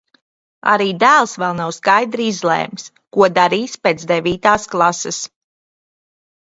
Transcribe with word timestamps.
Arī 0.71 0.87
dēls 1.03 1.35
vēl 1.43 1.53
nav 1.59 1.75
skaidri 1.77 2.27
izlēmis, 2.31 2.89
ko 3.17 3.31
darīs 3.37 3.79
pēc 3.85 4.09
devītās 4.15 4.69
klases. 4.75 5.23